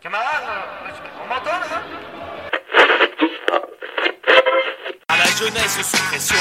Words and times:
Camarade, 0.00 0.42
on 1.22 1.28
m'entend 1.28 1.50
là? 1.50 1.82
À 5.08 5.16
la 5.16 5.26
jeunesse 5.26 5.80
sous 5.82 6.02
pression. 6.08 6.36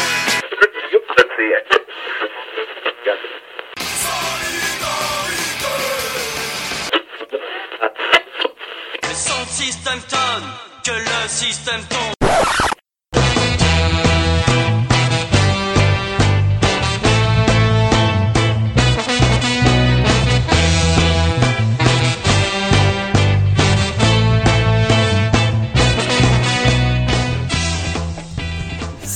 Sans 9.13 9.45
système 9.47 9.99
tonne 10.09 10.49
que 10.83 10.91
le 10.91 11.27
système 11.27 11.81
tombe. 11.89 12.20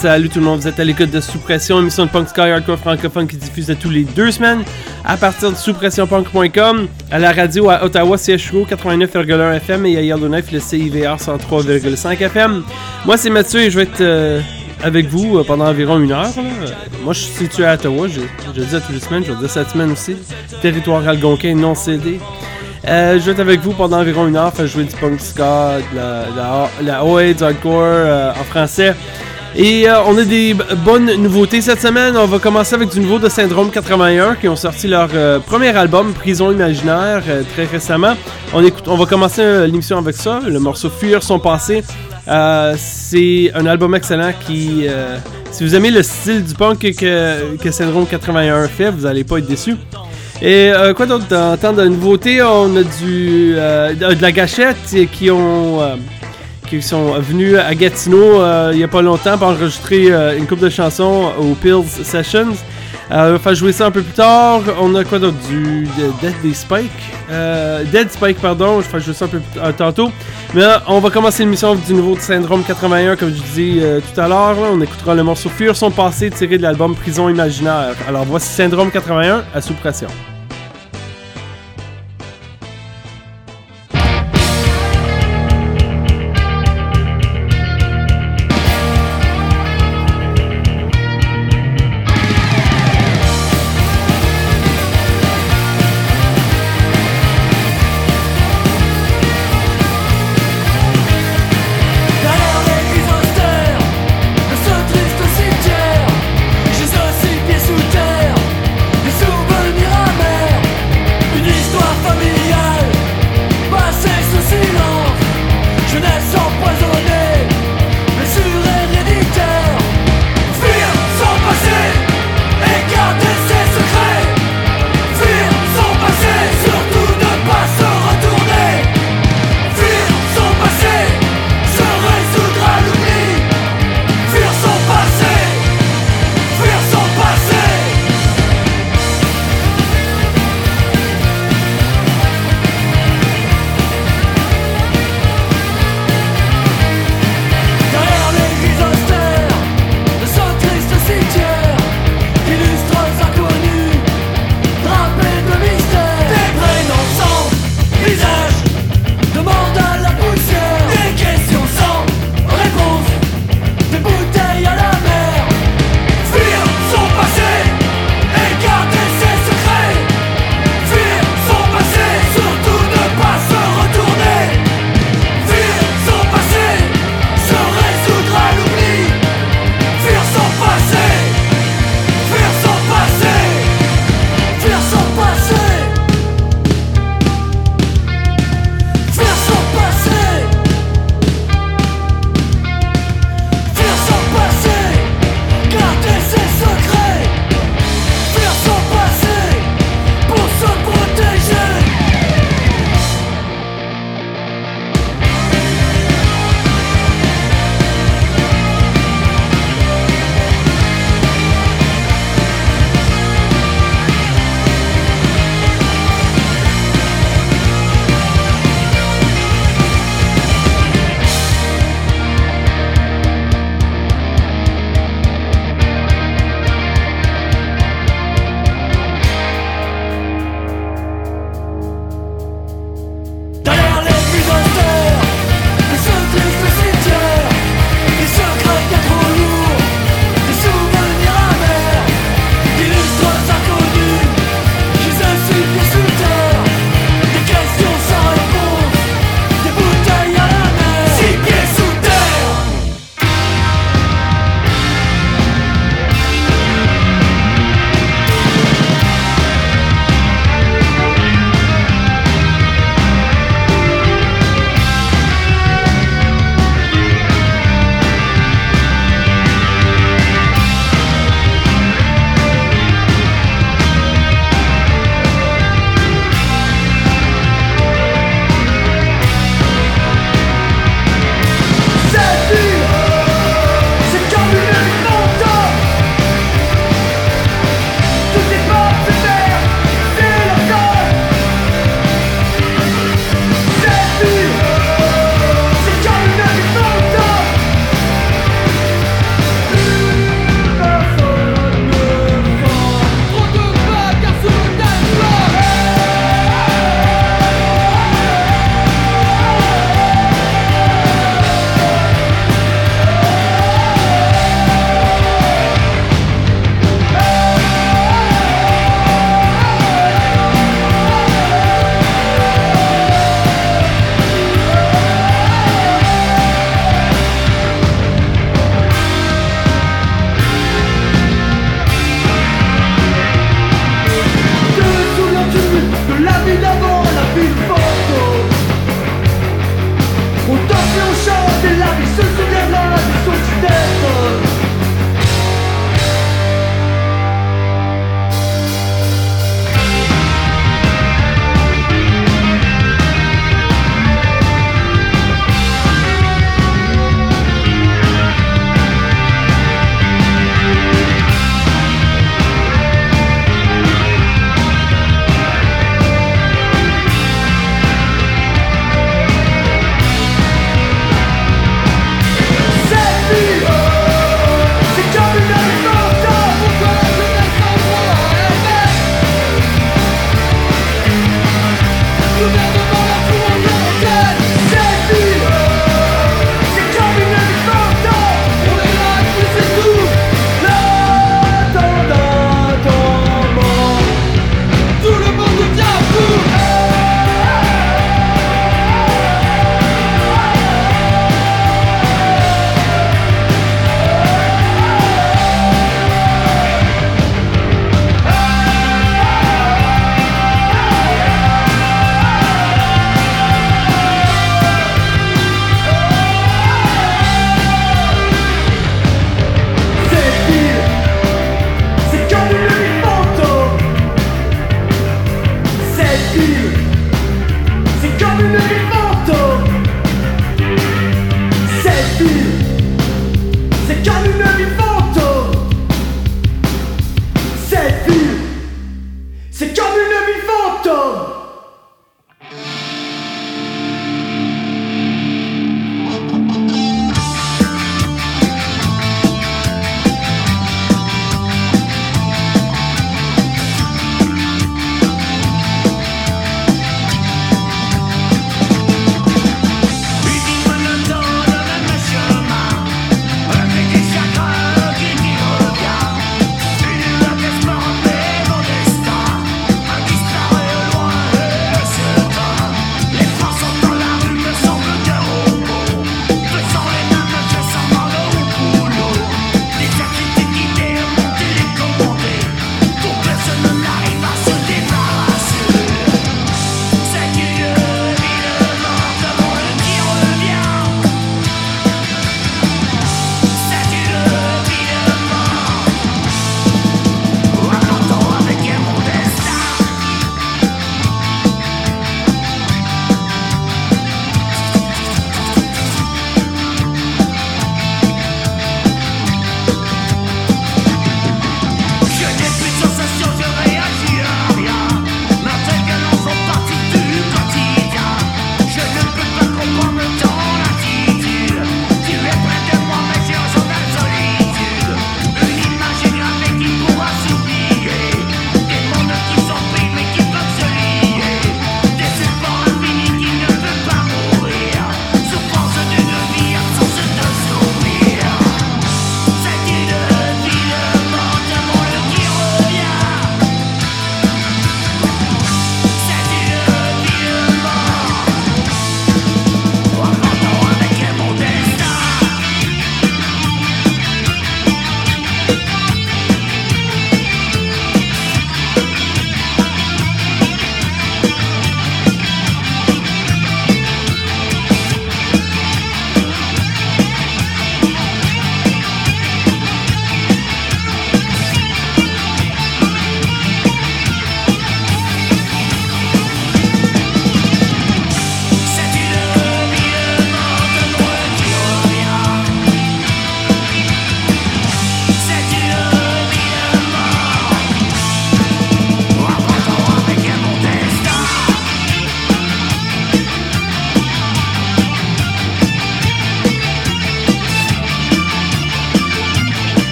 Salut 0.00 0.28
tout 0.28 0.38
le 0.38 0.44
monde, 0.44 0.60
vous 0.60 0.68
êtes 0.68 0.78
à 0.78 0.84
l'écoute 0.84 1.10
de 1.10 1.20
Sous-Pression, 1.20 1.80
émission 1.80 2.06
de 2.06 2.10
punk 2.10 2.28
sky 2.28 2.42
hardcore 2.42 2.78
francophone 2.78 3.26
qui 3.26 3.36
diffuse 3.36 3.76
tous 3.80 3.90
les 3.90 4.04
deux 4.04 4.30
semaines 4.30 4.62
à 5.04 5.16
partir 5.16 5.50
de 5.50 5.56
souspressionpunk.com, 5.56 6.86
à 7.10 7.18
la 7.18 7.32
radio 7.32 7.68
à 7.68 7.82
Ottawa, 7.82 8.16
CHO 8.16 8.64
89,1 8.64 9.56
FM 9.56 9.86
et 9.86 9.96
à 9.96 10.02
Yellowknife, 10.02 10.52
le 10.52 10.60
CIVR 10.60 11.16
103,5 11.16 12.16
FM. 12.16 12.62
Moi 13.06 13.16
c'est 13.16 13.28
Mathieu 13.28 13.58
et 13.62 13.72
je 13.72 13.76
vais 13.76 13.82
être 13.82 14.00
euh, 14.00 14.40
avec 14.84 15.08
vous 15.08 15.36
euh, 15.38 15.42
pendant 15.42 15.66
environ 15.66 15.98
une 15.98 16.12
heure. 16.12 16.30
Moi 17.02 17.12
je 17.12 17.18
suis 17.18 17.34
situé 17.34 17.64
à 17.64 17.74
Ottawa, 17.74 18.06
je, 18.06 18.20
le 18.20 18.66
dis 18.66 18.76
à 18.76 18.80
toutes 18.80 18.94
les 18.94 19.00
semaines, 19.00 19.24
je 19.24 19.32
le 19.32 19.38
dis 19.38 19.48
cette 19.48 19.70
semaine 19.70 19.90
aussi. 19.90 20.16
Territoire 20.62 21.08
algonquin 21.08 21.56
non 21.56 21.74
cédé. 21.74 22.20
Euh, 22.86 23.18
je 23.18 23.24
vais 23.24 23.32
être 23.32 23.40
avec 23.40 23.58
vous 23.62 23.72
pendant 23.72 23.98
environ 23.98 24.28
une 24.28 24.36
heure, 24.36 24.54
faire 24.54 24.68
jouer 24.68 24.84
du 24.84 24.94
punk 24.94 25.20
ska, 25.20 25.78
de 25.92 25.96
la, 25.96 26.24
la, 26.36 26.70
la 26.84 27.04
OA, 27.04 27.32
du 27.32 27.42
hardcore 27.42 28.32
en 28.38 28.44
français. 28.44 28.94
Et 29.56 29.88
euh, 29.88 30.02
on 30.06 30.16
a 30.18 30.24
des 30.24 30.54
bonnes 30.84 31.12
nouveautés 31.16 31.60
cette 31.60 31.80
semaine. 31.80 32.16
On 32.16 32.26
va 32.26 32.38
commencer 32.38 32.74
avec 32.74 32.90
du 32.90 33.00
nouveau 33.00 33.18
de 33.18 33.28
Syndrome 33.28 33.70
81 33.70 34.36
qui 34.36 34.48
ont 34.48 34.56
sorti 34.56 34.88
leur 34.88 35.08
euh, 35.14 35.38
premier 35.40 35.76
album 35.76 36.12
Prison 36.12 36.52
Imaginaire 36.52 37.22
euh, 37.28 37.42
très 37.54 37.64
récemment. 37.64 38.14
On, 38.52 38.62
écoute, 38.62 38.84
on 38.88 38.96
va 38.96 39.06
commencer 39.06 39.66
l'émission 39.66 39.98
avec 39.98 40.16
ça, 40.16 40.40
le 40.46 40.60
morceau 40.60 40.90
Fuir 40.90 41.22
son 41.22 41.38
passé. 41.38 41.82
C'est 42.76 43.50
un 43.54 43.66
album 43.66 43.94
excellent 43.94 44.32
qui, 44.46 44.86
si 45.50 45.64
vous 45.64 45.74
aimez 45.74 45.90
le 45.90 46.02
style 46.02 46.44
du 46.44 46.54
punk 46.54 46.80
que, 46.80 47.56
que 47.56 47.70
Syndrome 47.70 48.06
81 48.06 48.68
fait, 48.68 48.90
vous 48.90 49.02
n'allez 49.02 49.24
pas 49.24 49.38
être 49.38 49.46
déçus. 49.46 49.76
Et 50.42 50.70
quoi 50.94 51.06
d'autre 51.06 51.34
en 51.34 51.56
temps 51.56 51.72
de 51.72 51.86
nouveautés, 51.86 52.42
on 52.42 52.76
a 52.76 52.82
du 52.82 53.54
de 53.54 54.22
la 54.22 54.32
gâchette 54.32 54.94
qui 55.12 55.30
ont 55.30 55.80
qui 56.68 56.82
sont 56.82 57.12
venus 57.20 57.56
à 57.58 57.74
Gatineau 57.74 58.40
euh, 58.42 58.70
il 58.72 58.78
n'y 58.78 58.84
a 58.84 58.88
pas 58.88 59.02
longtemps 59.02 59.38
pour 59.38 59.48
enregistrer 59.48 60.10
euh, 60.12 60.36
une 60.36 60.46
couple 60.46 60.62
de 60.62 60.68
chansons 60.70 61.32
au 61.38 61.54
Pills 61.54 61.84
Sessions. 62.04 62.48
Euh, 63.10 63.30
on 63.30 63.32
va 63.32 63.38
faire 63.38 63.54
jouer 63.54 63.72
ça 63.72 63.86
un 63.86 63.90
peu 63.90 64.02
plus 64.02 64.12
tard. 64.12 64.60
On 64.80 64.94
a 64.94 65.02
quoi 65.04 65.18
d'autre? 65.18 65.38
Du 65.48 65.84
de- 65.98 66.12
Dead 66.42 66.54
Spike. 66.54 66.90
Dead 67.90 68.10
Spike, 68.10 68.38
pardon. 68.38 68.80
Je 68.80 68.84
vais 68.84 68.90
faire 68.90 69.00
jouer 69.00 69.14
ça 69.14 69.24
un 69.24 69.28
peu 69.28 69.38
plus 69.40 69.72
tantôt. 69.78 70.10
Mais 70.54 70.62
euh, 70.62 70.76
on 70.86 70.98
va 71.00 71.08
commencer 71.10 71.42
l'émission 71.44 71.74
du 71.74 71.94
nouveau 71.94 72.16
de 72.16 72.20
Syndrome 72.20 72.62
81, 72.64 73.16
comme 73.16 73.30
je 73.30 73.40
disais 73.42 74.00
tout 74.12 74.20
à 74.20 74.28
l'heure. 74.28 74.54
là. 74.60 74.68
On 74.72 74.80
écoutera 74.82 75.14
le 75.14 75.22
morceau 75.22 75.48
Fuir 75.48 75.74
son 75.74 75.90
passé 75.90 76.30
tiré 76.30 76.58
de 76.58 76.62
l'album 76.62 76.94
Prison 76.94 77.28
Imaginaire. 77.30 77.94
Alors 78.06 78.24
voici 78.26 78.48
Syndrome 78.48 78.90
81 78.90 79.42
à 79.54 79.60
sous 79.62 79.74
pression. 79.74 80.08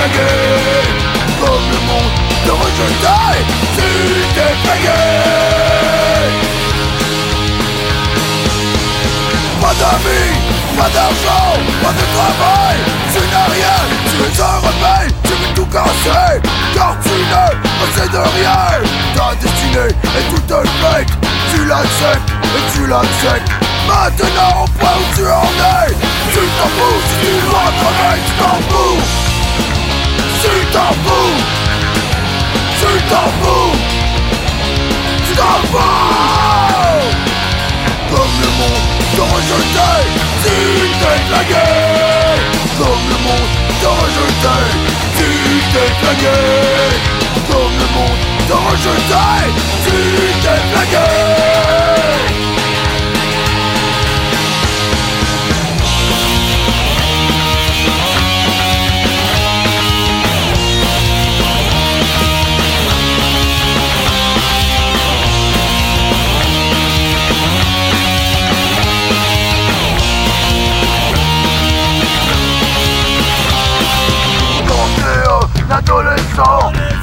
Comme 0.00 1.66
le 1.70 1.80
monde 1.86 2.14
te 2.44 2.50
rejetait 2.50 3.44
Tu 3.76 3.88
t'es 4.34 4.54
flagué 4.64 5.02
Pas 9.60 9.74
d'amis, 9.74 10.38
pas 10.78 10.88
d'argent, 10.88 11.52
pas 11.82 11.92
de 11.92 12.06
travail 12.16 12.78
Tu 13.12 13.20
n'as 13.30 13.52
rien, 13.52 13.80
tu 14.06 14.16
es 14.24 14.42
un 14.42 14.56
rebelle 14.56 15.12
Tu 15.22 15.32
veux 15.32 15.54
tout 15.54 15.66
casser, 15.66 16.40
car 16.74 16.96
tu 17.02 17.10
ne 17.10 17.44
possèdes 17.78 18.22
rien. 18.36 18.80
Ta 19.14 19.34
destinée 19.36 19.94
est 20.16 20.30
toute 20.30 20.66
fake 20.80 21.08
Tu 21.52 21.66
l'acceptes 21.66 22.30
et 22.56 22.72
tu 22.72 22.86
l'acceptes. 22.86 23.50
Maintenant 23.86 24.64
au 24.64 24.68
point 24.78 24.96
où 24.96 25.14
tu 25.14 25.26
en 25.26 25.42
es 25.42 25.92
Tu 26.32 26.38
t'en 26.38 26.68
fous 26.68 27.00
tu 27.20 27.50
dois 27.50 27.72
crever 27.80 28.20
Tu 28.24 28.32
t'en 28.42 28.56
fous 28.68 29.29
Tu 30.42 30.48
t'en 30.72 30.92
fous 31.04 31.36
Tu 32.80 33.02
t'en 33.10 33.28
fous 33.42 33.72
Tu 35.26 35.32
t'en 35.36 35.58
fous 35.70 35.86
Comme 38.10 38.34
le 38.40 38.50
monde 38.58 38.86
te 39.14 39.20
rejetait 39.20 40.06
Tu 40.42 40.56
t'es 40.98 41.18
flagué 41.28 41.68
Comme 42.78 43.04
le 43.10 43.18
monde 43.26 43.52
te 43.82 43.86
rejetait 43.86 44.70
Tu 45.18 45.28
t'es 45.74 45.90
flagué 46.00 46.38
Comme 47.50 47.74
le 47.78 47.88
monde 47.96 48.20
te 48.48 48.54
rejetait 48.54 49.44
Tu 49.84 49.96
t'es 50.40 50.60
flagué 50.72 51.59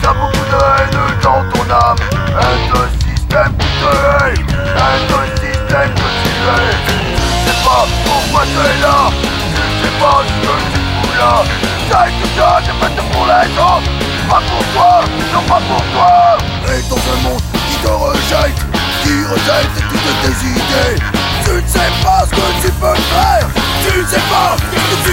T'as 0.08 0.14
beaucoup 0.14 0.32
de 0.32 0.56
haine 0.56 1.20
dans 1.22 1.44
ton 1.52 1.68
âme. 1.70 1.98
Haine 2.40 2.72
de 2.72 2.82
système 2.96 3.52
qui 3.60 3.68
te 3.76 3.92
hait 3.92 4.40
Haine 4.40 5.04
de 5.12 5.20
système 5.36 5.92
que 5.92 6.08
tu 6.24 6.32
es 6.32 6.72
Tu 6.88 7.52
sais 7.52 7.60
pas 7.68 7.84
pourquoi 8.06 8.44
tu 8.48 8.56
es 8.56 8.82
là. 8.82 9.12
Tu 9.12 9.84
sais 9.84 9.96
pas 10.00 10.24
ce 10.24 10.48
que 10.48 10.54
tu 10.72 10.80
fous 10.80 11.12
là. 11.20 11.44
T'as 11.90 12.08
une 12.08 12.24
chose 12.24 12.72
faite 12.80 13.04
pour 13.12 13.26
les 13.28 13.52
autres 13.60 13.92
Pas 14.30 14.42
pour 14.48 14.64
toi, 14.72 15.04
non 15.34 15.42
pas 15.42 15.62
pour 15.68 15.84
toi. 15.92 16.38
Et 16.72 16.82
dans 16.88 16.96
un 16.96 17.20
monde 17.28 17.42
qui 17.68 17.76
te 17.76 17.92
rejette 17.92 18.60
Qui 19.04 19.26
rejette 19.28 19.76
toutes 19.92 20.22
tes 20.24 20.38
idées. 20.48 21.04
Tu 21.44 21.52
ne 21.52 21.68
sais 21.68 21.92
pas 22.02 22.24
ce 22.24 22.32
que 22.32 22.48
tu 22.62 22.72
peux 22.80 22.96
faire. 22.96 23.46
Tu 23.84 24.00
ne 24.00 24.06
sais 24.06 24.24
pas 24.32 24.56
ce 24.56 24.64
que 24.72 25.04
tu 25.04 25.07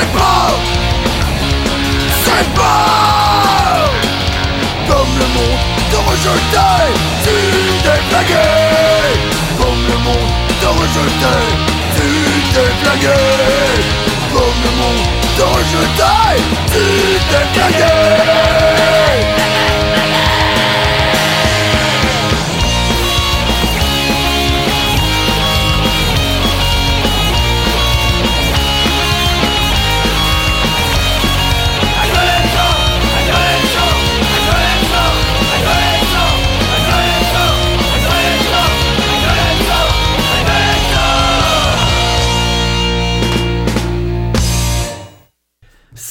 C'est 0.00 0.12
pas 0.12 0.48
C'est 2.24 2.54
pas 2.54 3.90
Comme 4.88 5.12
le 5.18 5.26
monde 5.36 5.60
te 5.90 5.96
rejetait 6.08 6.88
Tu 7.22 7.36
flagué. 8.08 8.46
Comme 9.58 9.82
le 9.90 9.98
monde 9.98 10.32
te 10.60 10.66
rejetait 10.66 11.48
Tu 11.96 12.08
t'es 12.54 12.72
flagué. 12.82 13.20
Comme 14.32 14.58
le 14.64 14.70
monde 14.80 15.06
te 15.36 15.42
rejetait 15.42 16.36
Tu 16.72 16.82
t'es 17.30 18.49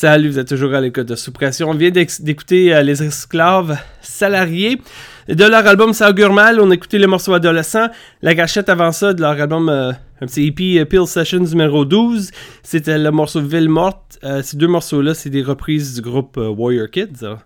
Salut, 0.01 0.29
vous 0.29 0.39
êtes 0.39 0.47
toujours 0.47 0.73
à 0.75 0.79
l'écoute 0.79 1.07
de 1.07 1.15
Suppression. 1.15 1.71
On 1.71 1.73
vient 1.73 1.89
d'écouter 1.91 2.73
euh, 2.73 2.83
Les 2.83 3.03
Esclaves 3.03 3.77
Salariés. 3.99 4.79
De 5.27 5.43
leur 5.43 5.67
album 5.67 5.91
Ça 5.91 6.09
augure 6.09 6.31
mal, 6.31 6.61
on 6.61 6.71
a 6.71 6.73
écouté 6.73 6.99
le 6.99 7.05
morceau 7.05 7.33
Adolescent. 7.33 7.89
La 8.21 8.33
gâchette 8.33 8.69
avant 8.69 8.93
ça 8.93 9.13
de 9.13 9.19
leur 9.19 9.31
album, 9.31 9.67
euh, 9.67 9.91
un 10.21 10.25
petit 10.25 10.47
EP 10.47 10.79
euh, 10.79 10.85
Peel 10.85 11.05
Sessions 11.05 11.41
numéro 11.41 11.83
12. 11.83 12.31
C'était 12.63 12.97
le 12.97 13.11
morceau 13.11 13.41
Ville 13.41 13.67
Morte. 13.67 14.17
Euh, 14.23 14.41
ces 14.41 14.55
deux 14.55 14.69
morceaux-là, 14.69 15.13
c'est 15.13 15.29
des 15.29 15.43
reprises 15.43 15.95
du 15.95 16.01
groupe 16.01 16.37
Warrior 16.37 16.89
Kids. 16.89 17.21
alors, 17.23 17.39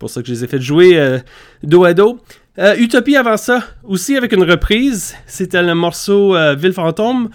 pour 0.00 0.10
ça 0.10 0.20
que 0.20 0.26
je 0.26 0.32
les 0.32 0.42
ai 0.42 0.48
fait 0.48 0.60
jouer 0.60 1.20
dos 1.62 1.84
à 1.84 1.94
dos. 1.94 2.18
Utopie 2.76 3.14
avant 3.14 3.36
ça, 3.36 3.62
aussi 3.84 4.16
avec 4.16 4.32
une 4.32 4.42
reprise. 4.42 5.14
C'était 5.28 5.62
le 5.62 5.76
morceau 5.76 6.34
Ville 6.56 6.72
Fantôme. 6.72 7.30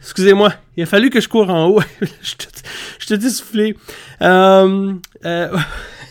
Excusez-moi, 0.00 0.52
il 0.76 0.82
a 0.82 0.86
fallu 0.86 1.10
que 1.10 1.20
je 1.20 1.28
cours 1.28 1.48
en 1.50 1.66
haut. 1.68 1.80
je 2.22 2.34
te- 3.06 3.14
t'ai 3.14 3.30
soufflé. 3.30 3.76
Euh, 4.22 4.92
euh, 5.24 5.48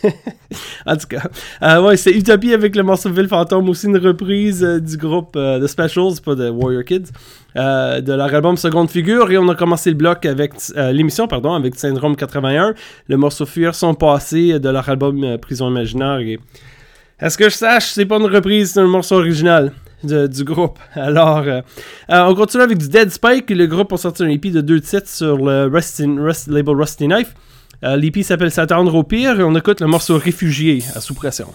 en 0.86 0.96
tout 0.98 1.08
cas, 1.08 1.24
euh, 1.64 1.82
ouais, 1.82 1.98
c'est 1.98 2.12
Utopie 2.12 2.54
avec 2.54 2.76
le 2.76 2.84
morceau 2.84 3.10
Ville 3.10 3.28
Fantôme, 3.28 3.68
aussi 3.70 3.88
une 3.88 3.98
reprise 3.98 4.64
euh, 4.64 4.80
du 4.80 4.98
groupe 4.98 5.36
euh, 5.36 5.60
de 5.60 5.68
Specials, 5.68 6.22
pas 6.24 6.36
de 6.36 6.50
Warrior 6.50 6.84
Kids, 6.84 7.12
de 7.56 8.14
leur 8.14 8.34
album 8.34 8.58
Seconde 8.58 8.90
Figure. 8.90 9.32
Et 9.32 9.38
on 9.38 9.48
a 9.50 9.56
commencé 9.56 9.90
le 9.90 9.96
bloc 9.96 10.26
avec 10.26 10.54
l'émission, 10.76 11.28
pardon, 11.28 11.54
avec 11.54 11.76
Syndrome 11.76 12.16
81, 12.16 12.74
le 13.08 13.18
morceau 13.18 13.46
Fuir 13.46 13.74
son 13.76 13.94
passé 13.94 14.60
de 14.60 14.70
leur 14.70 14.88
album 14.90 15.38
Prison 15.40 15.70
Imaginaire. 15.70 16.20
Et 16.20 16.40
est-ce 17.20 17.38
que 17.38 17.46
je 17.50 17.56
sache, 17.56 17.92
c'est 17.92 18.06
pas 18.06 18.18
une 18.18 18.26
reprise, 18.26 18.74
c'est 18.74 18.82
un 18.82 18.88
morceau 18.88 19.16
original 19.16 19.72
du 20.04 20.44
groupe. 20.44 20.80
Alors, 20.96 21.40
euh, 21.40 21.62
euh, 22.10 22.26
on 22.26 22.36
continue 22.36 22.64
avec 22.64 22.78
du 22.78 22.90
Dead 22.90 23.10
Spike. 23.10 23.50
Le 23.50 23.68
groupe 23.68 23.94
a 23.94 23.98
sorti 23.98 24.24
un 24.24 24.30
EP 24.30 24.52
de 24.52 24.62
deux 24.62 24.82
titres 24.82 25.10
sur 25.10 25.38
le 25.38 25.70
label 26.48 26.76
Rusty 26.76 27.08
Knife. 27.08 27.34
Euh, 27.84 27.96
L'EP 27.98 28.24
s'appelle 28.24 28.52
S'attendre 28.52 28.96
au 28.96 29.04
pire 29.04 29.40
et 29.40 29.44
on 29.44 29.56
écoute 29.56 29.82
le 29.82 29.88
morceau 29.88 30.18
Réfugié 30.18 30.84
à 30.96 31.02
sous 31.02 31.14
pression. 31.14 31.48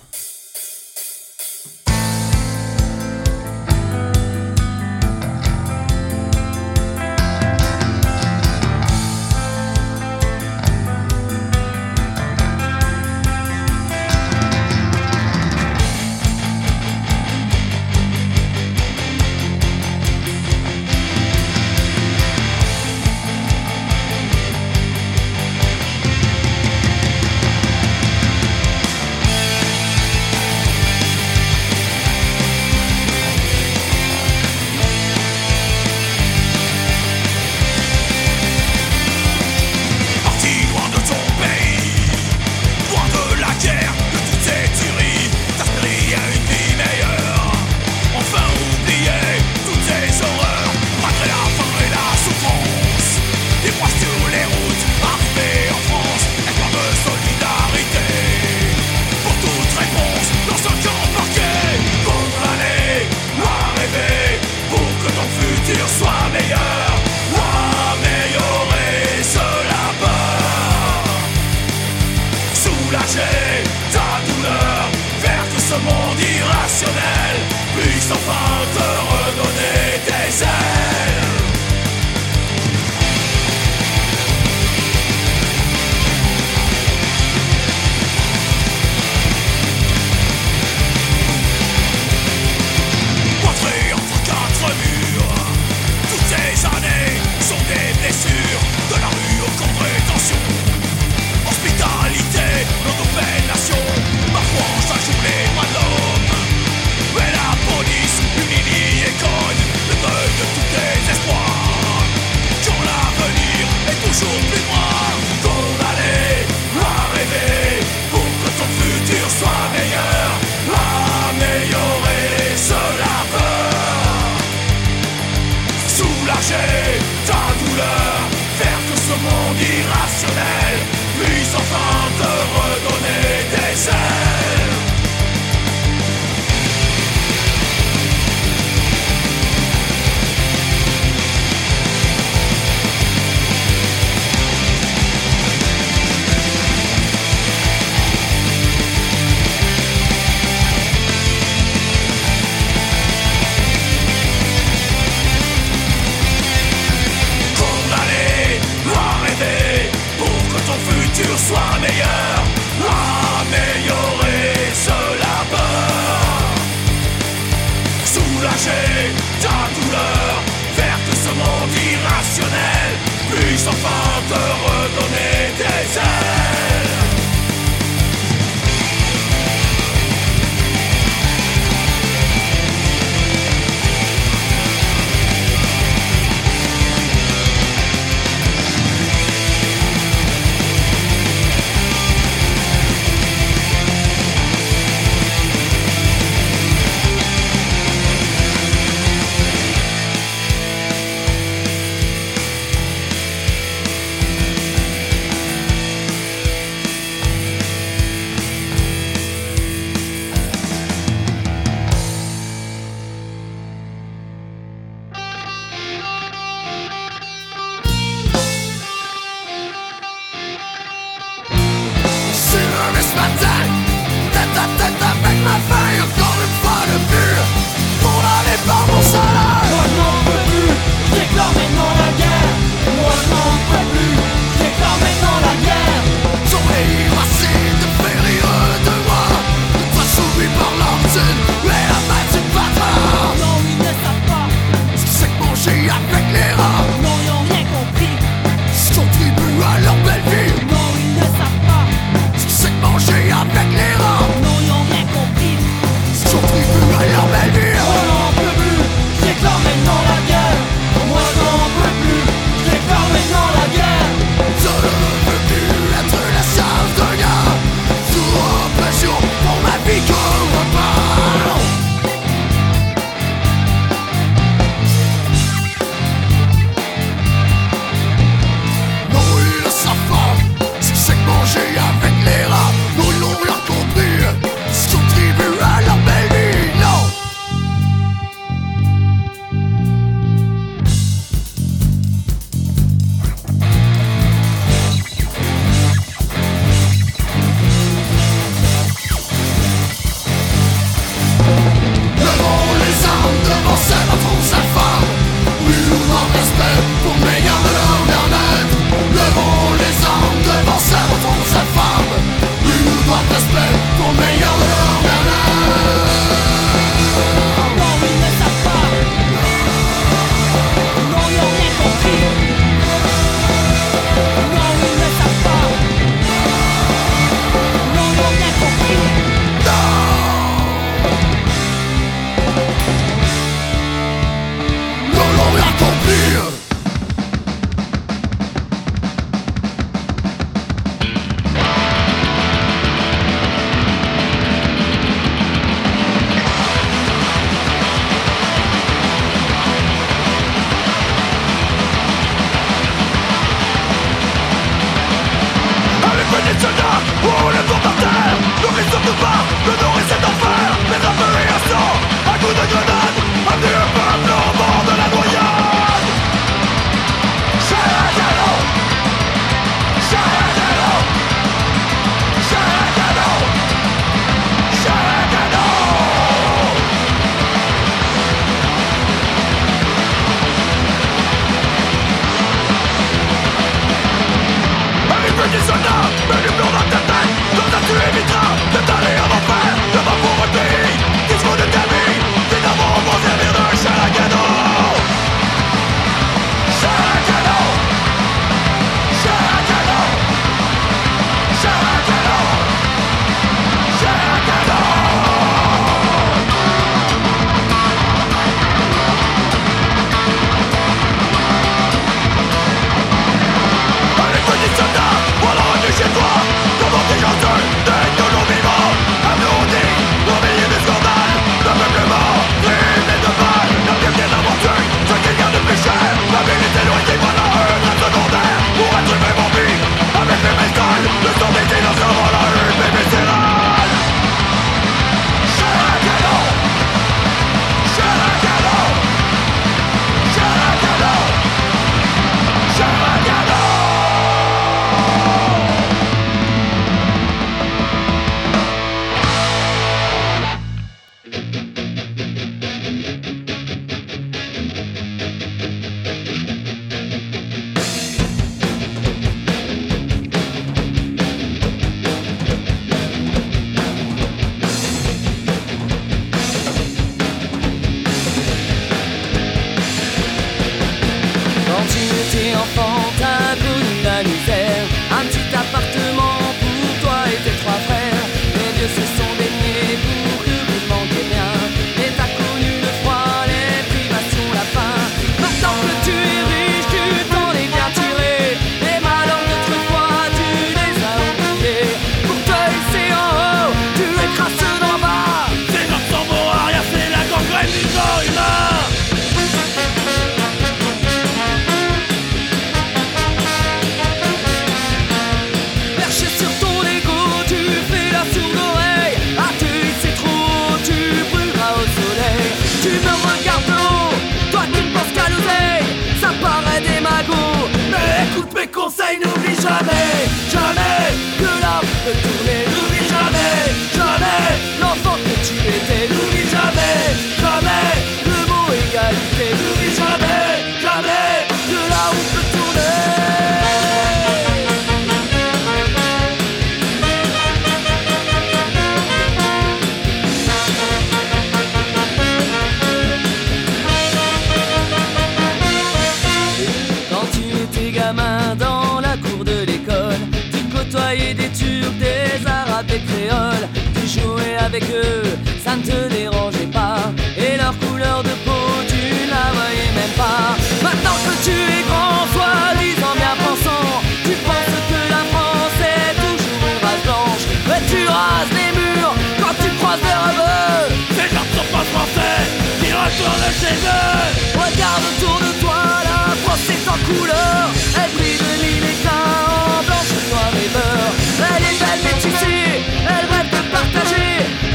Regarde 574.54 575.02
autour 575.10 575.38
de 575.38 575.60
toi, 575.60 575.78
la 576.04 576.34
France 576.42 576.66
est 576.68 576.88
en 576.88 576.98
couleur. 577.06 577.70
Elle 577.96 578.10
brille 578.16 578.38
de 578.38 578.52
mille 578.62 578.84
éclats 578.84 579.78
en 579.78 579.82
blanche, 579.84 580.12
noir 580.30 580.50
et 580.54 580.68
beurre. 580.74 581.14
Elle 581.38 581.64
est 581.70 581.78
belle 581.78 582.02
métissée, 582.08 582.82
elle 583.06 583.26
rêve 583.32 583.50
de 583.50 583.62
partager. 583.70 584.32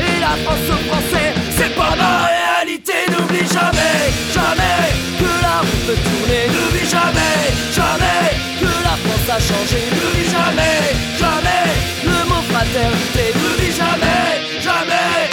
Et 0.08 0.20
la 0.20 0.34
France 0.44 0.68
aux 0.70 0.84
Français, 0.90 1.34
c'est 1.58 1.76
pas 1.76 1.96
ma 1.98 2.28
réalité, 2.28 2.94
n'oublie 3.12 3.48
jamais, 3.48 3.98
Jamais 4.34 4.88
que 5.20 5.32
la 5.46 5.56
roue 5.66 5.82
peut 5.88 6.00
tourner. 6.08 6.44
n'oublie 6.54 6.88
jamais, 6.88 7.38
jamais 7.76 8.30
Que 8.62 8.72
la 8.88 8.96
France 9.04 9.28
a 9.36 9.40
changé. 9.40 9.80
N'oublie 9.96 10.30
jamais, 10.30 10.80
jamais 11.20 11.66
Le 12.04 12.18
mot 12.30 12.44
fraternité. 12.52 13.24
N'oublie 13.36 13.74
jamais, 13.76 14.32
jamais 14.62 15.25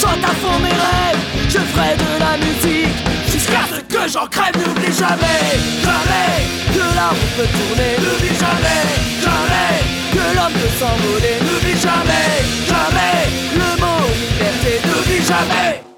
chante 0.00 0.24
à 0.24 0.34
fond 0.40 0.58
mes 0.60 0.76
rêves, 0.86 1.20
je 1.48 1.58
ferai 1.58 1.94
de 1.96 2.12
la 2.24 2.34
musique 2.38 2.96
jusqu'à 3.30 3.64
ce 3.72 3.80
que 3.92 4.08
j'en 4.12 4.26
crève. 4.26 4.56
N'oublie 4.56 4.92
jamais, 4.92 5.42
jamais 5.84 6.36
que 6.74 6.84
la 6.98 7.10
peut 7.36 7.50
tourner. 7.58 7.92
N'oublie 8.04 8.36
jamais, 8.44 8.82
jamais 9.24 9.76
que 10.14 10.24
l'homme 10.36 10.56
peut 10.60 10.74
s'envoler. 10.80 11.36
N'oublie 11.44 11.78
jamais, 11.88 12.28
jamais 12.70 13.18
le 13.60 13.70
mot 13.82 14.06
liberté. 14.22 14.80
N'oublie 14.86 15.24
jamais. 15.26 15.89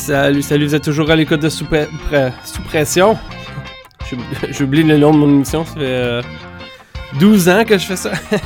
Salut, 0.00 0.40
salut, 0.42 0.64
vous 0.66 0.74
êtes 0.74 0.82
toujours 0.84 1.10
à 1.10 1.14
l'écoute 1.16 1.40
de 1.40 1.50
Soupre- 1.50 1.86
Pre- 2.10 2.32
Sous-Pression. 2.42 3.18
J'ai- 4.08 4.52
J'oublie 4.52 4.82
le 4.82 4.96
nom 4.96 5.12
de 5.12 5.18
mon 5.18 5.28
émission, 5.28 5.62
ça 5.66 5.74
fait 5.74 5.80
euh, 5.82 6.22
12 7.20 7.48
ans 7.50 7.64
que 7.66 7.76
je 7.76 7.84
fais 7.84 7.96
ça. 7.96 8.10
euh, 8.32 8.40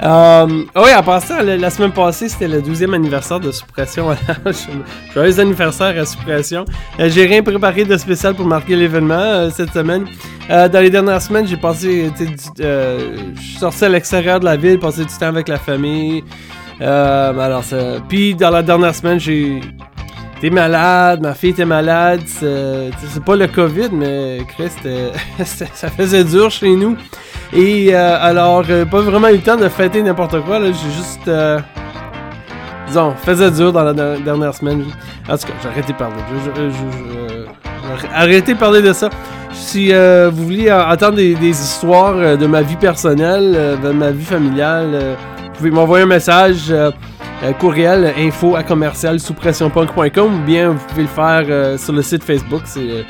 ah 0.00 0.46
oui, 0.76 0.94
en 0.96 1.02
passant, 1.02 1.42
la, 1.42 1.68
semaine 1.70 1.90
passée, 1.90 2.28
c'était 2.28 2.46
le 2.46 2.60
12e 2.62 2.94
anniversaire 2.94 3.40
de 3.40 3.50
Sous-Pression. 3.50 4.16
Joyeux 5.14 5.40
anniversaire 5.40 6.00
à 6.00 6.04
Sous-Pression. 6.06 6.64
Euh, 7.00 7.10
j'ai 7.10 7.26
rien 7.26 7.42
préparé 7.42 7.84
de 7.84 7.96
spécial 7.96 8.34
pour 8.34 8.46
marquer 8.46 8.76
l'événement 8.76 9.14
euh, 9.14 9.50
cette 9.50 9.72
semaine. 9.72 10.06
Euh, 10.48 10.68
dans 10.68 10.80
les 10.80 10.90
dernières 10.90 11.20
semaines, 11.22 11.46
j'ai 11.48 11.56
passé. 11.56 12.10
euh, 12.60 13.16
Je 13.34 13.40
suis 13.40 13.58
sorti 13.58 13.84
à 13.84 13.88
l'extérieur 13.88 14.38
de 14.38 14.44
la 14.44 14.56
ville, 14.56 14.78
passé 14.78 15.04
du 15.04 15.12
temps 15.18 15.26
avec 15.26 15.48
la 15.48 15.58
famille. 15.58 16.22
Euh, 16.80 17.36
alors, 17.38 17.64
Puis 18.08 18.34
dans 18.36 18.50
la 18.50 18.62
dernière 18.62 18.94
semaine, 18.94 19.18
j'ai 19.18 19.60
Malade, 20.50 21.20
ma 21.22 21.34
fille 21.34 21.50
était 21.50 21.64
malade, 21.64 22.20
c'est 22.26 23.24
pas 23.24 23.36
le 23.36 23.46
Covid, 23.46 23.88
mais 23.92 24.38
Chris, 24.48 24.70
c'était- 24.76 25.12
c'était- 25.44 25.70
ça 25.74 25.88
faisait 25.88 26.24
dur 26.24 26.50
chez 26.50 26.74
nous. 26.76 26.96
Et 27.52 27.94
euh, 27.94 28.16
alors, 28.20 28.64
euh, 28.68 28.84
pas 28.84 29.00
vraiment 29.00 29.28
eu 29.28 29.34
le 29.36 29.38
temps 29.42 29.56
de 29.56 29.68
fêter 29.68 30.02
n'importe 30.02 30.40
quoi, 30.42 30.58
là, 30.58 30.66
j'ai 30.66 30.90
juste... 30.96 31.28
euh, 31.28 31.58
disons, 32.88 33.14
faisait 33.24 33.50
dur 33.50 33.72
dans 33.72 33.84
la 33.84 33.92
der- 33.92 34.18
dernière 34.20 34.54
semaine. 34.54 34.84
En 35.28 35.36
tout 35.38 35.46
cas, 35.46 35.52
j'ai 35.62 35.68
arrêté 35.68 35.92
de 35.92 35.98
parler. 35.98 36.16
Euh, 36.58 37.44
arrêté 38.14 38.54
de 38.54 38.58
parler 38.58 38.82
de 38.82 38.92
ça. 38.92 39.08
Si 39.52 39.92
euh, 39.92 40.30
vous 40.32 40.44
voulez 40.44 40.68
euh, 40.68 40.84
entendre 40.84 41.14
des, 41.16 41.34
des 41.36 41.50
histoires 41.50 42.16
euh, 42.16 42.36
de 42.36 42.46
ma 42.46 42.62
vie 42.62 42.76
personnelle, 42.76 43.52
euh, 43.56 43.76
de 43.76 43.90
ma 43.92 44.10
vie 44.10 44.24
familiale, 44.24 44.90
euh, 44.94 45.14
vous 45.44 45.58
pouvez 45.58 45.70
m'envoyer 45.70 46.02
un 46.04 46.08
message... 46.08 46.74
euh, 47.44 47.52
courriel 47.52 48.12
info 48.18 48.56
à 48.56 48.62
commercial 48.62 49.20
sous 49.20 49.34
pressionpunk.com 49.34 50.34
ou 50.34 50.44
bien 50.44 50.70
vous 50.70 50.86
pouvez 50.88 51.02
le 51.02 51.08
faire 51.08 51.44
euh, 51.48 51.76
sur 51.78 51.92
le 51.92 52.02
site 52.02 52.24
Facebook. 52.24 52.62
C'est 52.64 52.80
euh, 52.80 53.02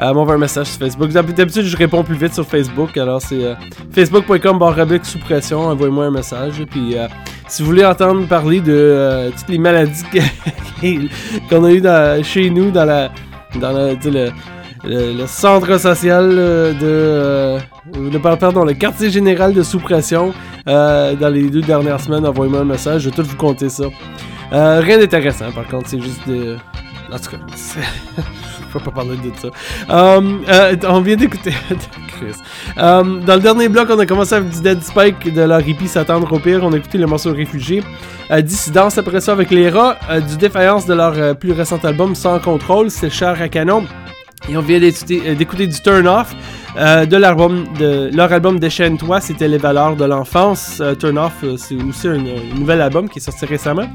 euh, 0.00 0.04
un 0.34 0.38
message 0.38 0.66
sur 0.68 0.78
Facebook. 0.78 1.08
D'hab- 1.10 1.32
D'habitude, 1.32 1.64
je 1.64 1.76
réponds 1.76 2.04
plus 2.04 2.16
vite 2.16 2.34
sur 2.34 2.46
Facebook. 2.46 2.96
Alors, 2.96 3.20
c'est 3.22 3.42
euh, 3.44 3.54
facebook.com 3.92 4.58
sous 5.06 5.18
pression. 5.18 5.60
Envoyez-moi 5.66 6.06
un 6.06 6.10
message. 6.10 6.62
Puis, 6.70 6.94
si 7.48 7.62
vous 7.62 7.68
voulez 7.68 7.84
entendre 7.84 8.26
parler 8.28 8.60
de 8.60 9.30
toutes 9.36 9.48
les 9.48 9.58
maladies 9.58 10.04
qu'on 11.50 11.64
a 11.64 11.70
eues 11.72 11.80
dans- 11.80 12.22
chez 12.22 12.50
nous 12.50 12.70
dans 12.70 12.84
la. 12.84 13.10
Dans 13.58 13.72
la, 13.72 13.94
le, 14.88 15.12
le, 15.12 15.18
le 15.18 15.26
centre 15.26 15.78
social 15.78 16.30
euh, 16.32 16.72
de, 16.72 16.78
euh, 16.82 17.58
de- 18.10 18.18
pardon, 18.36 18.64
le 18.64 18.74
quartier 18.74 19.10
général 19.10 19.52
de 19.52 19.62
sous-pression 19.62 20.32
euh, 20.66 21.14
dans 21.14 21.28
les 21.28 21.48
deux 21.50 21.60
dernières 21.60 22.00
semaines. 22.00 22.26
Envoyez-moi 22.26 22.60
un 22.60 22.64
message, 22.64 23.02
je 23.02 23.10
vais 23.10 23.14
tout 23.16 23.22
vous 23.22 23.36
compter 23.36 23.68
ça. 23.68 23.84
Euh, 24.52 24.80
rien 24.80 24.98
d'intéressant, 24.98 25.50
par 25.52 25.66
contre, 25.66 25.88
c'est 25.88 26.00
juste 26.00 26.26
de. 26.28 26.56
En 27.12 27.18
tout 27.18 27.30
cas, 27.30 27.36
je 27.54 28.72
peux 28.72 28.80
pas 28.80 28.90
parler 28.90 29.16
de 29.16 29.30
ça. 29.36 29.48
Um, 29.88 30.40
on 30.88 31.00
vient 31.00 31.16
d'écouter. 31.16 31.52
Chris. 32.18 32.34
Um, 32.76 33.20
dans 33.24 33.34
le 33.36 33.40
dernier 33.40 33.68
bloc, 33.68 33.88
on 33.90 33.98
a 33.98 34.04
commencé 34.06 34.34
avec 34.34 34.50
du 34.50 34.60
Dead 34.60 34.82
Spike 34.82 35.32
de 35.32 35.42
leur 35.42 35.66
hippie 35.66 35.86
s'attendre 35.88 36.30
au 36.32 36.38
pire. 36.38 36.60
On 36.64 36.72
a 36.72 36.76
écouté 36.76 36.98
le 36.98 37.06
morceau 37.06 37.32
Réfugié. 37.32 37.82
Euh, 38.30 38.40
Dissidence 38.42 38.98
après 38.98 39.20
ça 39.20 39.32
avec 39.32 39.50
les 39.50 39.68
rats. 39.70 39.96
du 40.28 40.36
Défaillance 40.36 40.84
de 40.84 40.94
leur 40.94 41.36
plus 41.38 41.52
récent 41.52 41.78
album 41.84 42.14
Sans 42.14 42.38
contrôle. 42.40 42.90
C'est 42.90 43.08
Cher 43.10 43.40
à 43.40 43.48
canon. 43.48 43.84
Et 44.48 44.56
on 44.56 44.60
vient 44.60 44.78
d'écouter 44.78 45.22
euh, 45.26 45.66
du 45.66 45.80
Turn 45.82 46.06
Off 46.06 46.34
euh, 46.76 47.04
de 47.04 47.16
de 47.16 48.16
leur 48.16 48.32
album 48.32 48.58
Déchaîne-toi, 48.58 49.20
c'était 49.20 49.48
les 49.48 49.58
valeurs 49.58 49.96
de 49.96 50.04
l'enfance. 50.04 50.78
Euh, 50.80 50.94
Turn 50.94 51.18
Off, 51.18 51.44
c'est 51.56 51.74
aussi 51.74 52.08
un, 52.08 52.18
nouvel 52.58 52.80
album 52.80 53.08
qui 53.08 53.18
est 53.18 53.22
sorti 53.22 53.44
récemment. 53.46 53.88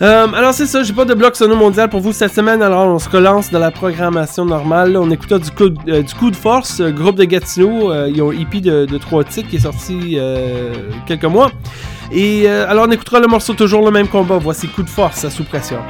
Alors 0.00 0.54
c'est 0.54 0.64
ça, 0.64 0.82
j'ai 0.82 0.94
pas 0.94 1.04
de 1.04 1.12
bloc 1.12 1.36
sono 1.36 1.54
mondial 1.54 1.90
pour 1.90 2.00
vous 2.00 2.14
cette 2.14 2.32
semaine, 2.32 2.62
alors 2.62 2.86
on 2.86 2.98
se 2.98 3.08
relance 3.10 3.50
dans 3.50 3.58
la 3.58 3.70
programmation 3.70 4.46
normale. 4.46 4.96
On 4.96 5.10
écouta 5.10 5.38
du 5.38 5.50
coup, 5.50 5.68
de- 5.68 6.34
force, 6.34 6.80
groupe 6.80 7.16
de 7.16 7.24
Gatineau, 7.24 7.92
ils 8.06 8.22
ont 8.22 8.30
un 8.30 8.40
EP 8.40 8.62
de, 8.62 8.86
de 8.86 8.98
trois 8.98 9.24
titres 9.24 9.50
qui 9.50 9.56
est 9.56 9.60
sorti 9.60 10.18
quelques 11.06 11.24
mois. 11.24 11.50
Et 12.12 12.48
alors 12.48 12.86
on 12.88 12.90
écoutera 12.90 13.20
le 13.20 13.26
morceau 13.26 13.52
toujours 13.52 13.84
le 13.84 13.90
même 13.90 14.08
combat, 14.08 14.38
voici 14.38 14.68
coup 14.68 14.82
de 14.82 14.88
force 14.88 15.26
à 15.26 15.30
sous 15.30 15.44
pression. 15.44 15.80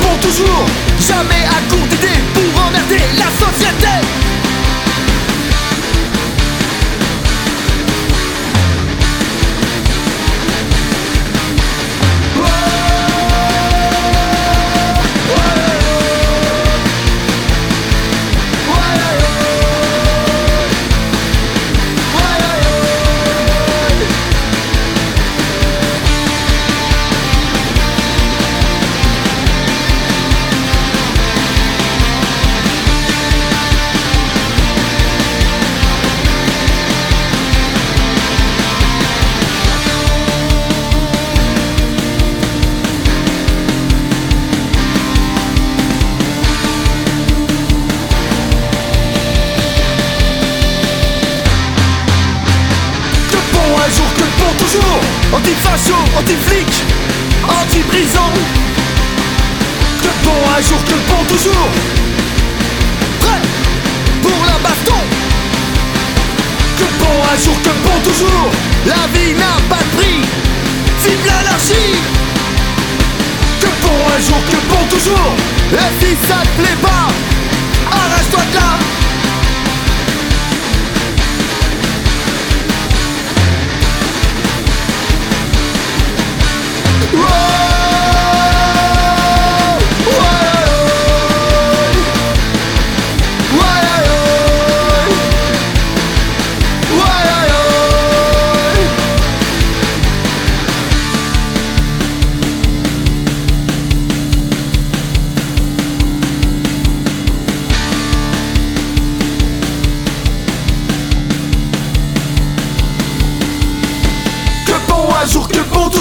pour 0.00 0.18
toujours, 0.20 0.66
jamais 0.98 1.44
à 1.46 1.60
court 1.70 1.86
d'idées 1.88 2.20
pour 2.34 2.64
emmerder 2.66 3.00
la 3.18 3.45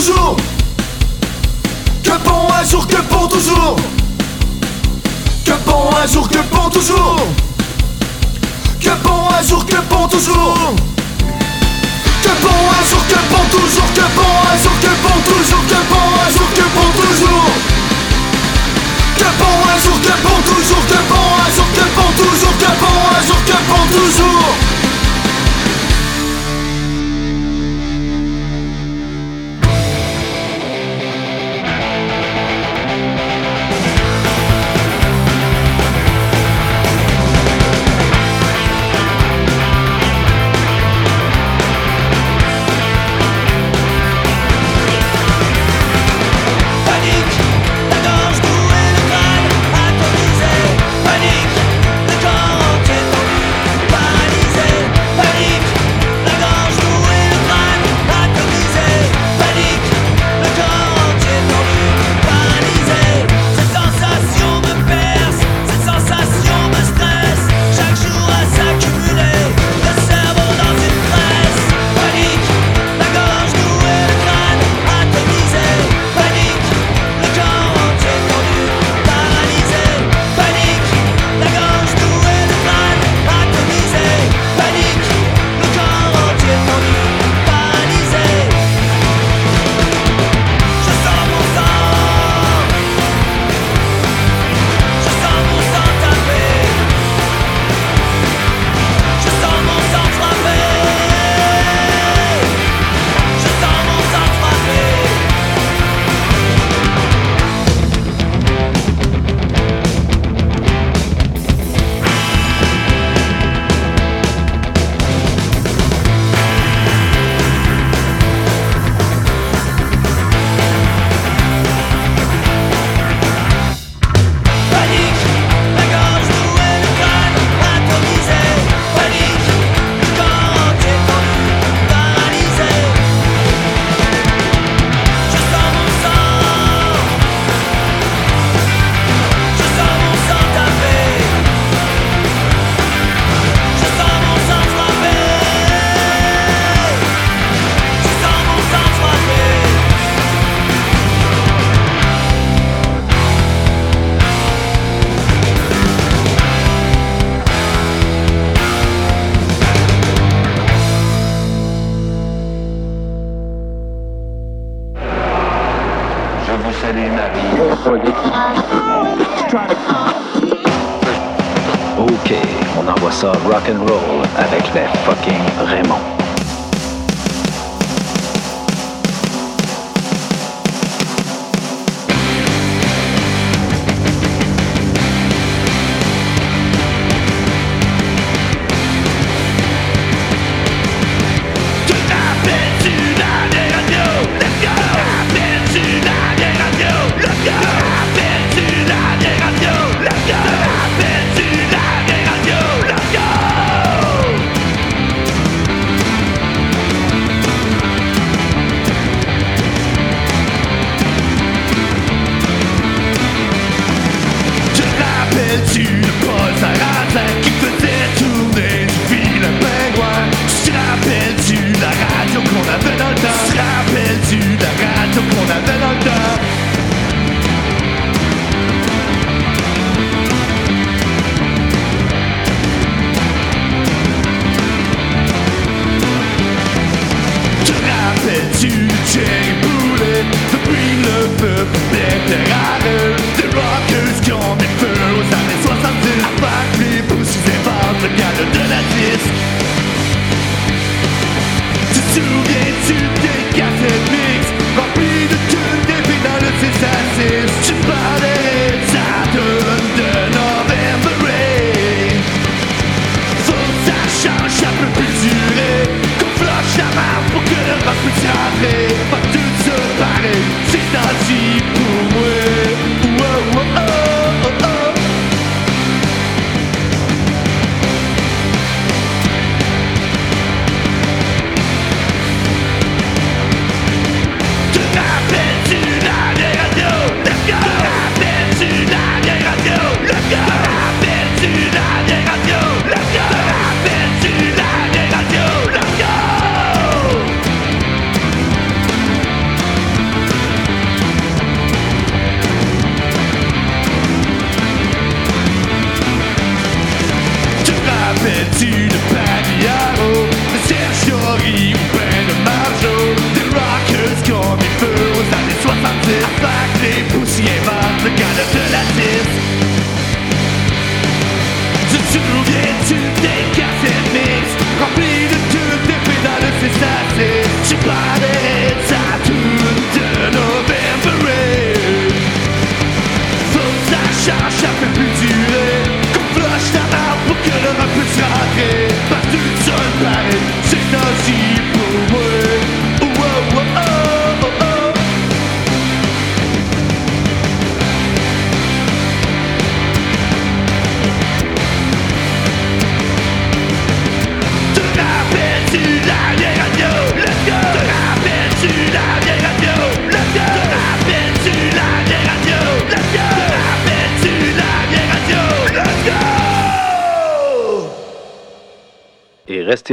toujours. 0.05 0.35
Que 2.03 2.11
bon 2.23 2.47
un 2.53 2.63
jour, 2.63 2.87
que 2.87 3.01
bon 3.09 3.27
toujours. 3.27 3.75
Que 5.43 5.51
bon 5.65 5.89
un 5.95 6.07
jour, 6.07 6.29
que 6.29 6.37
bon 6.51 6.69
toujours. 6.69 7.27
Que 8.79 8.89
bon 9.03 9.29
un 9.29 9.43
jour, 9.43 9.65
que 9.65 9.77
bon 9.89 10.07
toujours. 10.07 10.73
Que 12.21 12.29
bon 12.41 12.49
un 12.49 12.85
jour, 12.89 13.03
que 13.07 13.19
bon 13.31 13.45
toujours. 13.49 13.93
Que 13.93 14.05
bon 14.15 14.33
un 14.45 14.57
jour, 14.61 14.75
que 14.81 14.91
bon 15.01 15.17
toujours. 15.25 15.65
Que 15.67 15.79
bon 15.89 16.05
un 16.21 16.31
jour, 16.33 16.49
que 16.53 16.65
bon 16.75 16.89
toujours. 17.01 17.49
Que 19.17 19.29
bon 19.39 19.57
un 19.65 19.79
jour, 19.81 19.99
que 20.01 20.13
bon 20.23 20.39
toujours. 20.45 20.85
Que 20.87 20.99
bon 21.09 21.25
un 21.41 21.49
jour, 21.55 21.67
que 21.73 21.85
bon 21.95 22.11
toujours. 22.17 22.57
Que 22.59 22.69
bon 22.81 22.95
un 23.09 23.25
jour, 23.25 23.39
que 23.45 23.57
bon 23.69 23.83
toujours. 23.89 24.74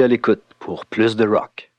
À 0.02 0.08
l'écoute 0.08 0.42
pour 0.58 0.86
plus 0.86 1.16
de 1.16 1.26
rock. 1.26 1.71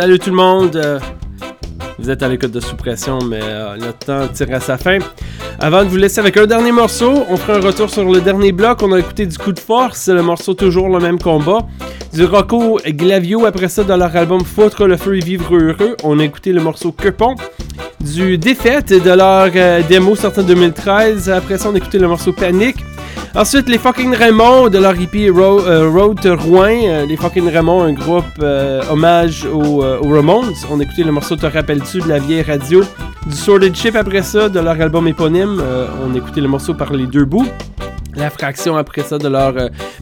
Salut 0.00 0.18
tout 0.18 0.30
le 0.30 0.36
monde. 0.36 0.76
Euh, 0.76 0.98
vous 1.98 2.08
êtes 2.08 2.22
à 2.22 2.28
l'écoute 2.28 2.52
de 2.52 2.60
Sous-Pression, 2.60 3.18
mais 3.22 3.40
euh, 3.42 3.76
notre 3.76 3.98
temps 3.98 4.26
tire 4.28 4.50
à 4.54 4.58
sa 4.58 4.78
fin. 4.78 4.96
Avant 5.58 5.84
de 5.84 5.90
vous 5.90 5.98
laisser 5.98 6.20
avec 6.20 6.38
un 6.38 6.46
dernier 6.46 6.72
morceau, 6.72 7.26
on 7.28 7.36
fera 7.36 7.58
un 7.58 7.60
retour 7.60 7.90
sur 7.90 8.10
le 8.10 8.22
dernier 8.22 8.50
bloc. 8.50 8.82
On 8.82 8.92
a 8.92 8.98
écouté 8.98 9.26
du 9.26 9.36
coup 9.36 9.52
de 9.52 9.58
force, 9.58 10.08
le 10.08 10.22
morceau 10.22 10.54
toujours 10.54 10.88
le 10.88 11.00
même 11.00 11.18
combat. 11.18 11.58
Du 12.14 12.24
Rocco 12.24 12.80
Glavio, 12.82 13.44
après 13.44 13.68
ça, 13.68 13.84
dans 13.84 13.98
leur 13.98 14.16
album 14.16 14.40
Foutre 14.42 14.86
le 14.86 14.96
feu 14.96 15.18
et 15.18 15.20
vivre 15.20 15.54
heureux, 15.54 15.96
on 16.02 16.18
a 16.18 16.24
écouté 16.24 16.54
le 16.54 16.62
morceau 16.62 16.92
Quepon. 16.92 17.34
Du 18.00 18.38
Défaite, 18.38 18.94
de 18.94 19.10
leur 19.10 19.50
euh, 19.54 19.82
démo 19.86 20.16
sorti 20.16 20.40
en 20.40 20.44
2013, 20.44 21.28
après 21.28 21.58
ça, 21.58 21.68
on 21.68 21.74
a 21.74 21.76
écouté 21.76 21.98
le 21.98 22.08
morceau 22.08 22.32
Panique. 22.32 22.78
Ensuite, 23.34 23.68
les 23.68 23.78
fucking 23.78 24.12
Raymond 24.14 24.68
de 24.70 24.78
leur 24.78 24.98
hippie 25.00 25.30
Ro- 25.30 25.60
euh, 25.60 25.88
Road 25.88 26.20
to 26.20 26.34
Rouen. 26.36 26.80
Euh, 26.86 27.06
les 27.06 27.16
fucking 27.16 27.48
Raymond, 27.48 27.82
un 27.82 27.92
groupe 27.92 28.24
euh, 28.42 28.82
hommage 28.90 29.44
aux, 29.46 29.84
euh, 29.84 30.00
Ramones. 30.02 30.52
On 30.70 30.80
a 30.80 30.82
écouté 30.82 31.04
le 31.04 31.12
morceau 31.12 31.36
Te 31.36 31.46
rappelles-tu 31.46 32.00
de 32.00 32.08
la 32.08 32.18
vieille 32.18 32.42
radio. 32.42 32.82
Du 33.26 33.36
Sworded 33.36 33.74
Ship 33.76 33.94
après 33.94 34.22
ça, 34.22 34.48
de 34.48 34.58
leur 34.58 34.80
album 34.80 35.06
éponyme. 35.06 35.62
On 36.04 36.14
a 36.14 36.18
écouté 36.18 36.40
le 36.40 36.48
morceau 36.48 36.74
par 36.74 36.92
les 36.92 37.06
deux 37.06 37.24
bouts. 37.24 37.46
La 38.16 38.28
fraction 38.30 38.76
après 38.76 39.02
ça 39.02 39.18
de 39.18 39.28
leur 39.28 39.54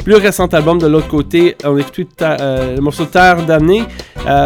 plus 0.03 0.15
récent 0.15 0.47
album 0.47 0.79
de 0.79 0.87
l'autre 0.87 1.09
côté. 1.09 1.55
On 1.65 1.77
euh, 1.77 2.77
le 2.77 2.81
morceau 2.81 3.05
Terre 3.05 3.45
d'année. 3.45 3.83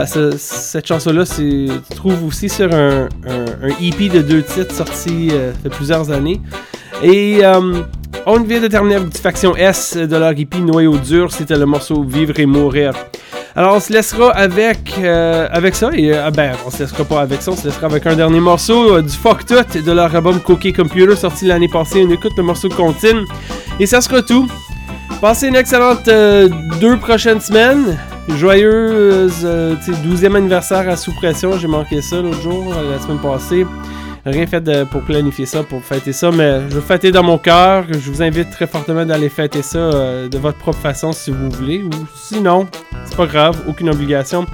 Ce- 0.06 0.32
cette 0.36 0.86
chanson-là 0.88 1.24
se 1.24 1.68
trouve 1.94 2.26
aussi 2.26 2.48
sur 2.48 2.72
un, 2.74 3.08
un- 3.28 3.68
EP 3.80 4.08
de 4.08 4.20
deux 4.22 4.42
titres 4.42 4.74
sorti 4.74 5.28
il 5.28 5.34
y 5.34 5.66
a 5.66 5.70
plusieurs 5.70 6.10
années. 6.10 6.40
Et 7.04 7.40
on 8.26 8.40
vient 8.40 8.60
de 8.60 8.68
terminer 8.68 8.96
avec 8.96 9.16
Faction 9.16 9.56
S 9.56 9.96
de 9.96 10.16
leur 10.16 10.32
hippie 10.32 10.60
Noyau 10.60 10.96
dur. 10.98 11.32
C'était 11.32 11.56
le 11.56 11.66
morceau 11.66 12.02
Vivre 12.02 12.38
et 12.38 12.46
mourir. 12.46 12.92
Alors 13.54 13.74
on 13.74 13.80
se 13.80 13.92
laissera 13.92 14.30
avec, 14.30 14.94
euh, 14.98 15.48
avec 15.50 15.74
ça. 15.74 15.90
Et 15.94 16.14
euh, 16.14 16.30
ben, 16.30 16.52
on 16.66 16.70
se 16.70 16.78
laissera 16.78 17.04
pas 17.04 17.20
avec 17.20 17.42
ça, 17.42 17.50
on 17.50 17.56
se 17.56 17.66
laissera 17.66 17.86
avec 17.86 18.06
un 18.06 18.16
dernier 18.16 18.40
morceau 18.40 18.96
euh, 18.96 19.02
du 19.02 19.16
Fuck 19.16 19.44
Tout 19.44 19.80
de 19.80 19.92
leur 19.92 20.14
album 20.14 20.40
Cookie 20.40 20.72
Computer 20.72 21.16
sorti 21.16 21.46
l'année 21.46 21.68
passée. 21.68 22.04
On 22.06 22.10
écoute 22.10 22.32
le 22.36 22.42
morceau 22.42 22.68
Contine. 22.68 23.26
Et 23.78 23.86
ça 23.86 24.00
sera 24.00 24.22
tout. 24.22 24.48
Passez 25.20 25.48
une 25.48 25.56
excellente 25.56 26.06
deux 26.06 26.96
prochaines 26.98 27.40
semaines. 27.40 27.98
Joyeuse 28.28 29.42
euh, 29.44 29.74
tu 29.84 29.92
sais, 29.92 30.28
12e 30.28 30.36
anniversaire 30.36 30.88
à 30.88 30.96
Sous 30.96 31.12
Pression. 31.12 31.58
J'ai 31.58 31.66
manqué 31.66 32.00
ça 32.00 32.20
l'autre 32.20 32.40
jour, 32.40 32.72
la 32.74 32.98
semaine 33.00 33.18
passée. 33.18 33.66
Rien 34.24 34.46
fait 34.46 34.84
pour 34.84 35.02
planifier 35.02 35.46
ça, 35.46 35.64
pour 35.64 35.82
fêter 35.82 36.12
ça, 36.12 36.30
mais 36.30 36.60
je 36.68 36.74
veux 36.76 36.80
fêter 36.80 37.10
dans 37.10 37.24
mon 37.24 37.38
cœur. 37.38 37.86
Je 37.90 38.10
vous 38.10 38.22
invite 38.22 38.50
très 38.50 38.68
fortement 38.68 39.04
d'aller 39.04 39.28
fêter 39.28 39.62
ça 39.62 39.78
euh, 39.78 40.28
de 40.28 40.38
votre 40.38 40.58
propre 40.58 40.78
façon 40.78 41.10
si 41.10 41.32
vous 41.32 41.50
voulez. 41.50 41.82
Ou 41.82 41.90
sinon, 42.14 42.68
c'est 43.04 43.16
pas 43.16 43.26
grave, 43.26 43.64
aucune 43.66 43.90
obligation. 43.90 44.46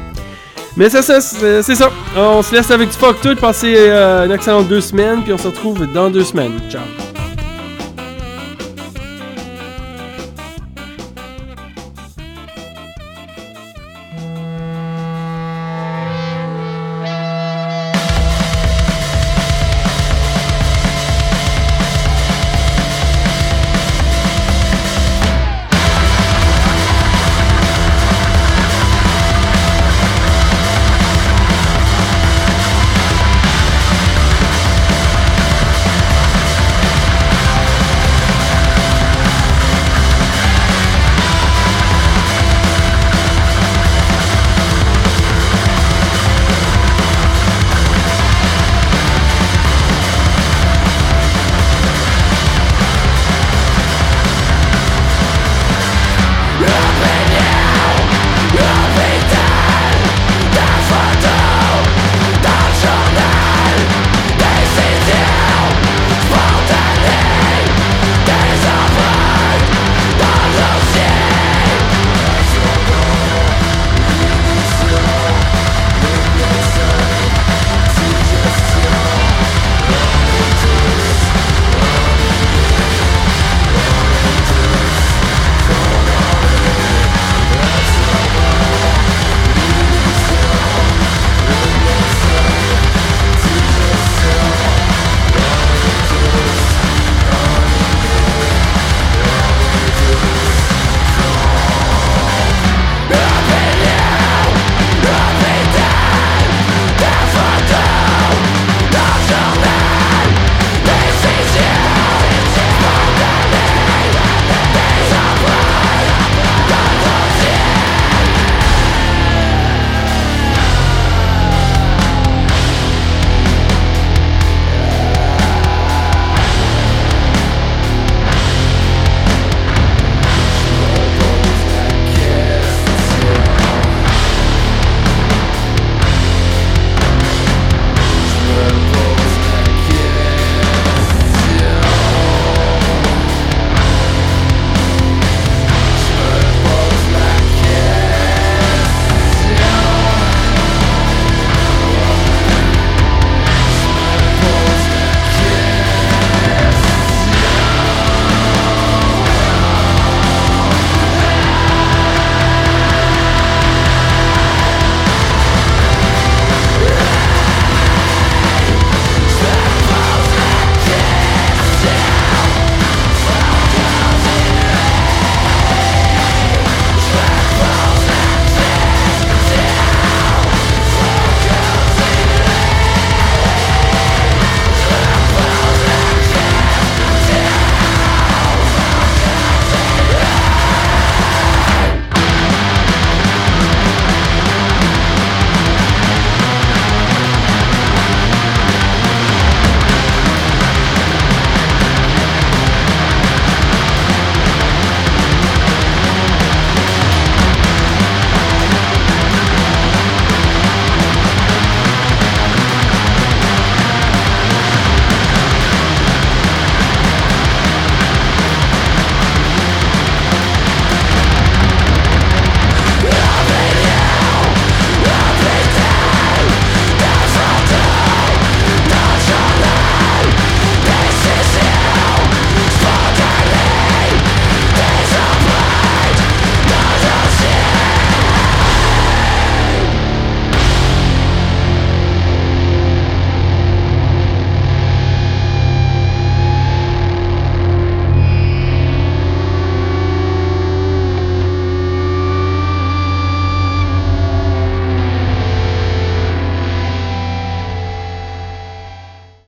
Mais 0.76 0.88
c'est 0.88 1.02
ça, 1.02 1.20
c'est 1.20 1.62
c'est 1.62 1.74
ça. 1.74 1.90
On 2.16 2.42
se 2.42 2.54
laisse 2.54 2.70
avec 2.70 2.88
du 2.88 2.96
fuck 2.96 3.20
tout. 3.20 3.34
Passez 3.36 3.74
euh, 3.76 4.24
une 4.24 4.32
excellente 4.32 4.68
deux 4.68 4.80
semaines, 4.80 5.22
puis 5.22 5.32
on 5.34 5.38
se 5.38 5.48
retrouve 5.48 5.86
dans 5.92 6.08
deux 6.08 6.24
semaines. 6.24 6.58
Ciao. 6.70 7.17